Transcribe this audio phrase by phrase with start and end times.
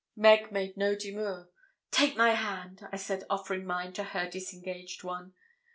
[0.15, 1.51] Meg made no demur.
[1.91, 5.35] 'Take my hand,' I said offering mine to her disengaged one.